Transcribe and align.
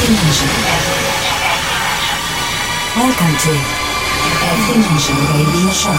Dimension. 0.00 0.48
Welcome 2.96 3.34
to 3.44 3.52
F 3.52 4.60
Dimension 4.72 5.16
Radio 5.28 5.68
Show. 5.76 5.98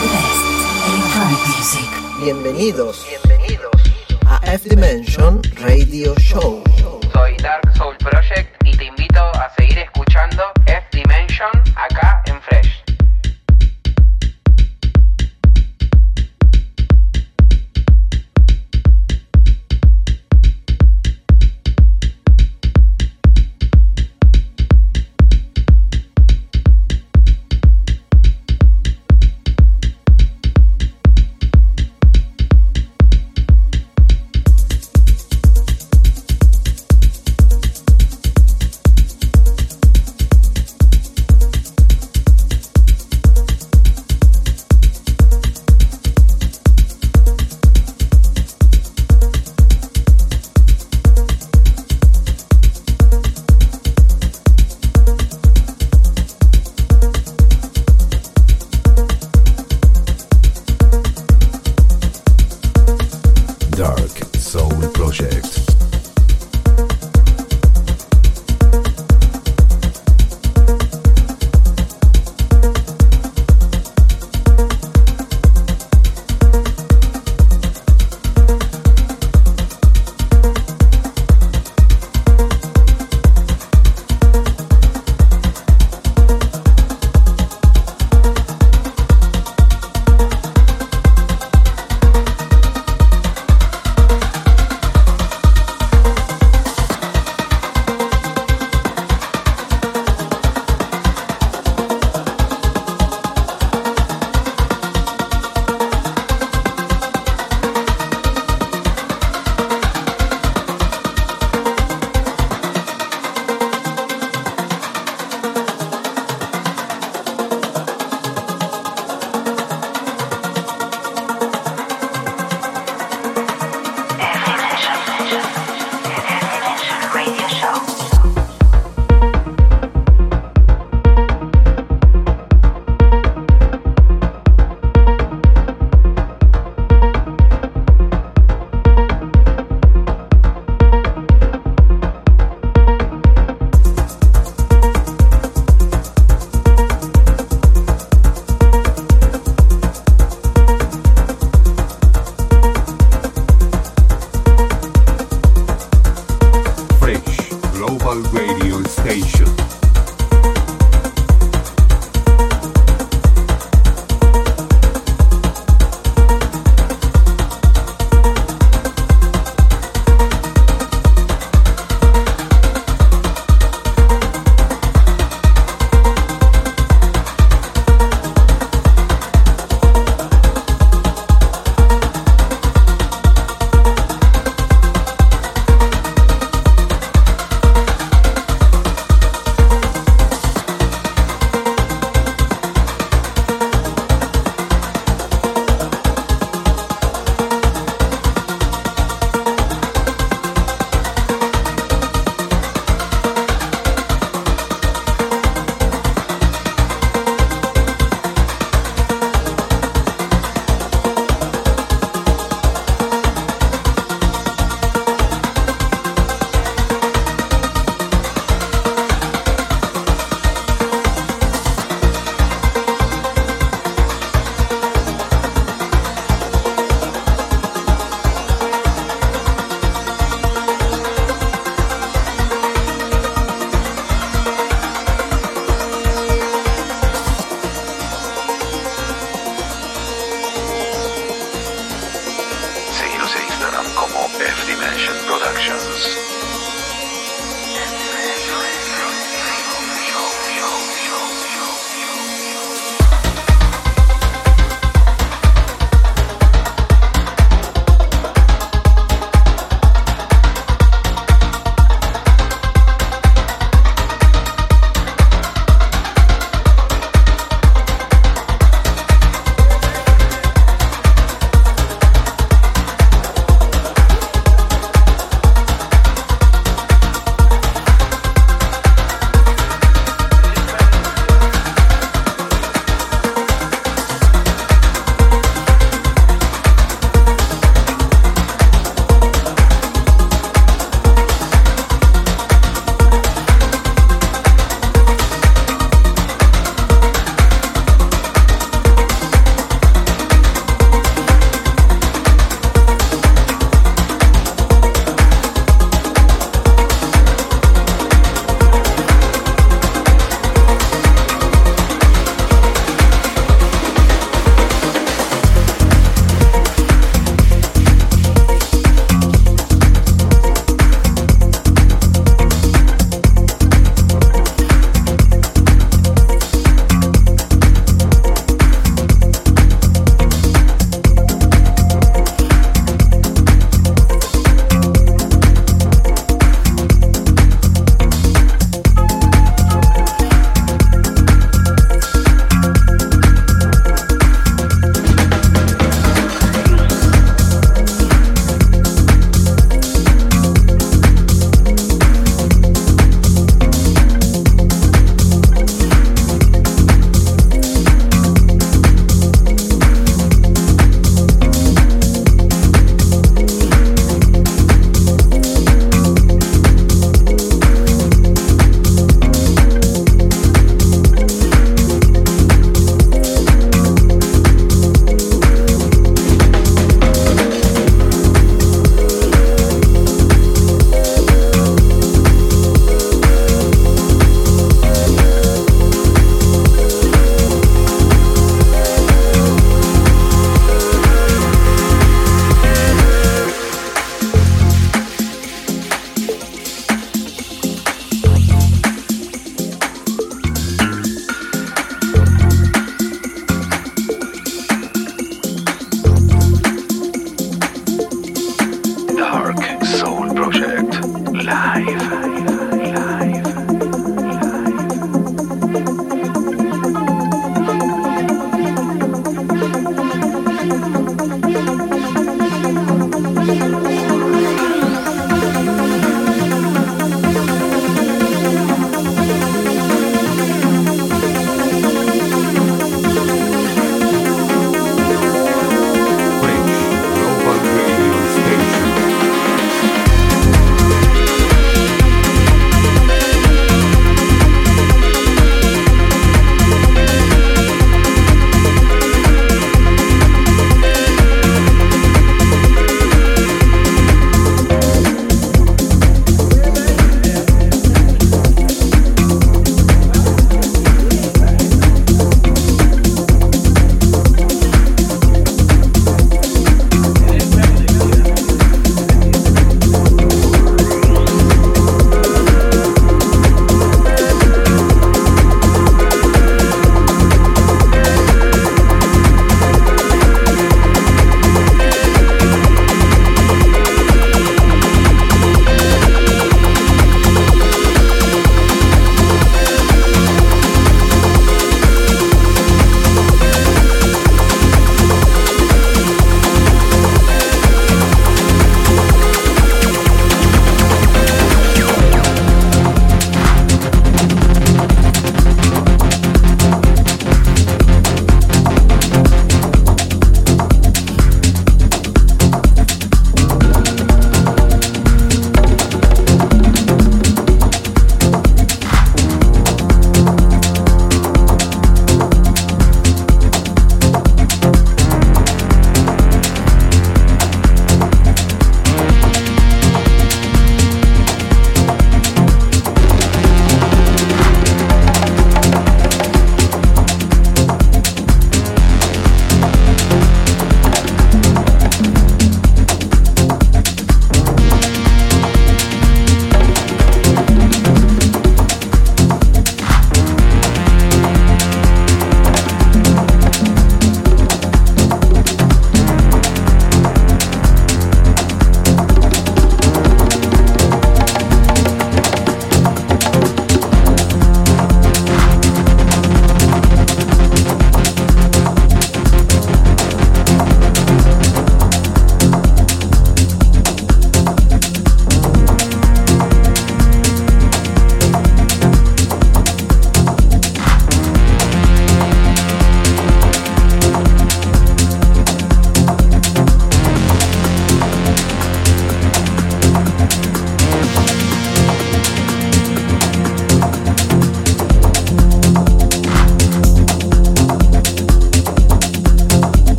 The 0.00 0.08
best 0.10 0.44
electronic 0.88 1.40
music. 1.46 1.90
Bienvenidos, 2.24 3.06
bienvenidos 3.08 3.70
a 4.26 4.40
F 4.52 4.68
Dimension 4.68 5.40
Radio 5.60 6.14
Show. 6.18 6.62
Soy 7.12 7.36
Dark 7.36 7.72
Soul 7.76 7.96
Project 7.98 8.50
y 8.64 8.76
te 8.76 8.86
invito 8.86 9.20
a 9.20 9.48
seguir 9.56 9.78
escuchando 9.78 10.42
F 10.66 10.89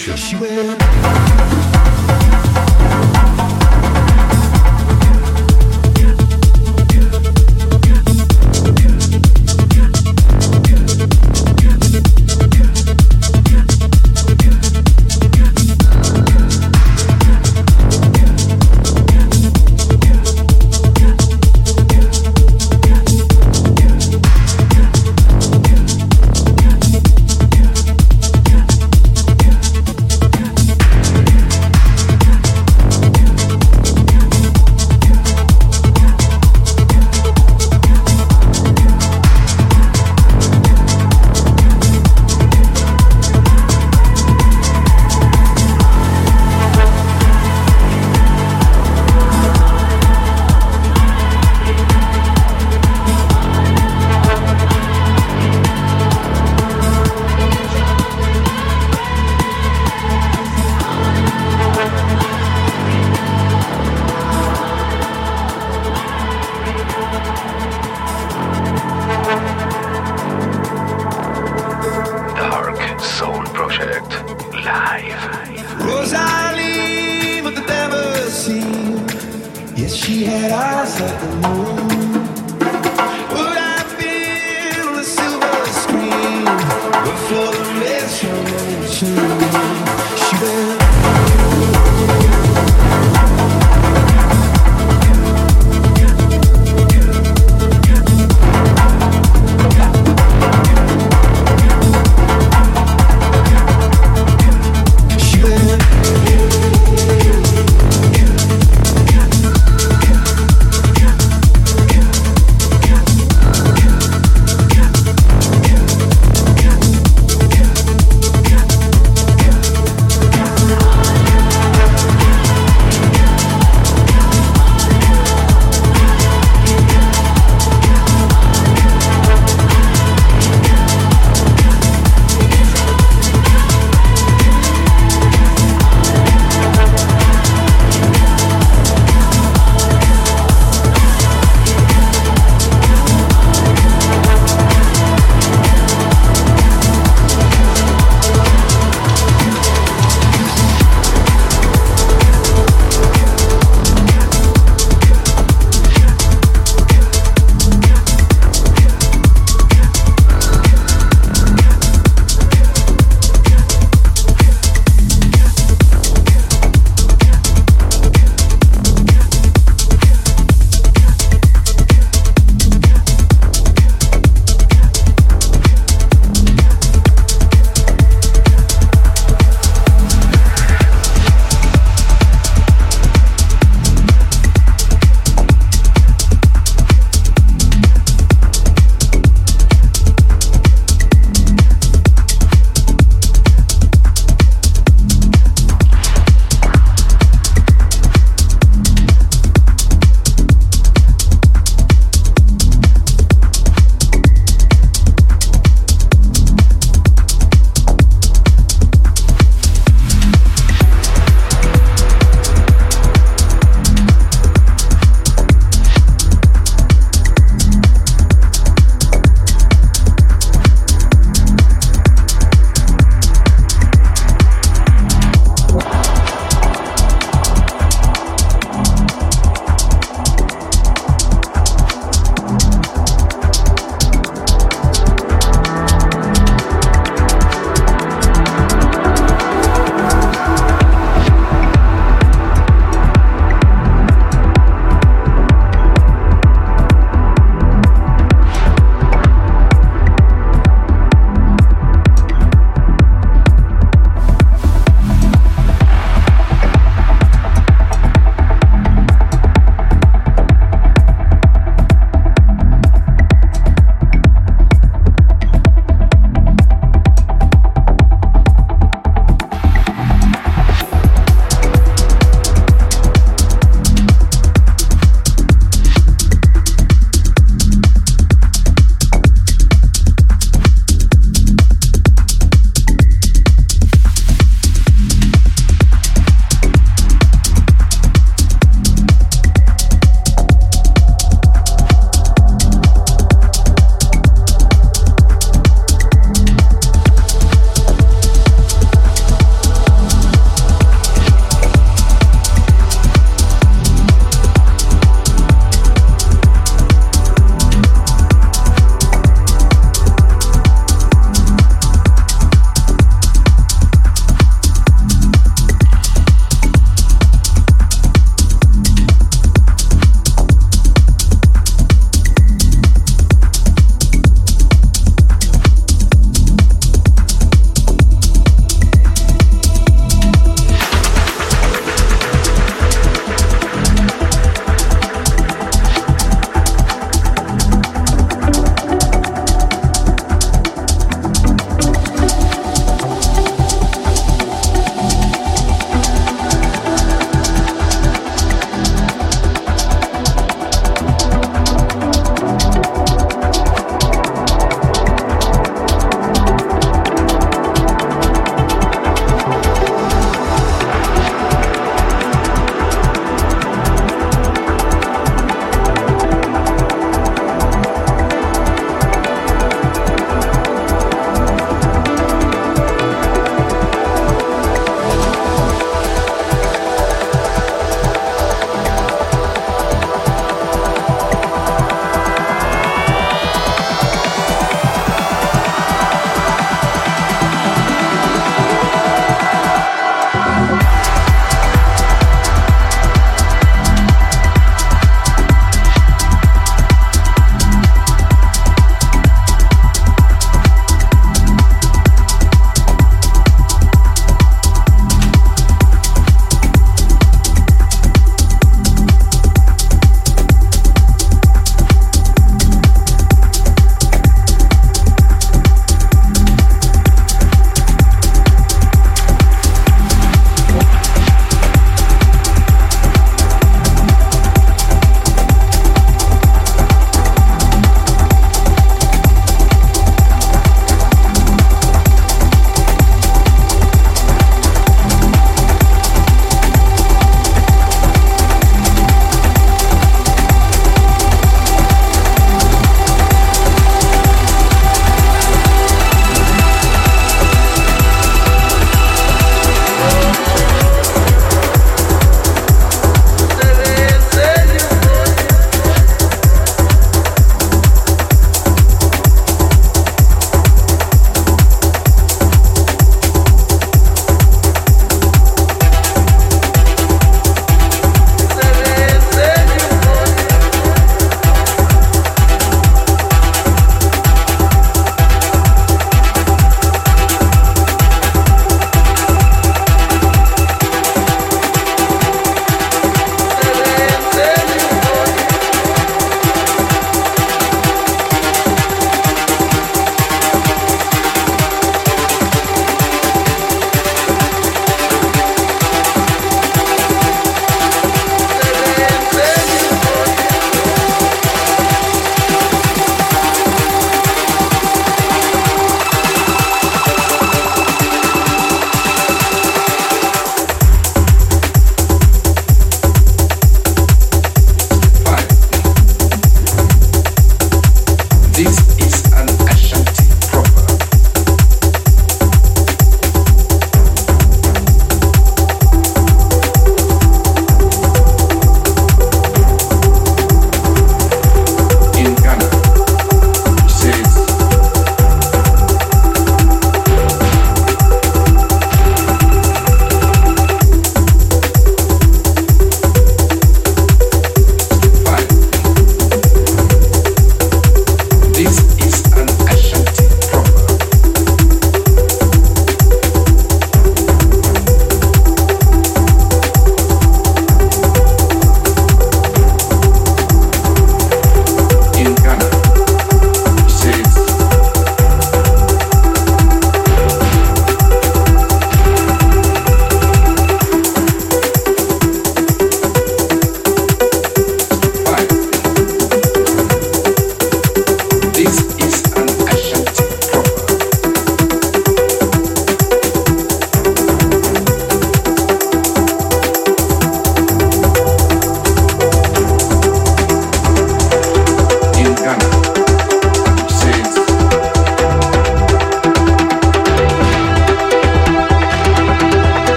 Radio 0.00 0.16
Station. 0.16 0.49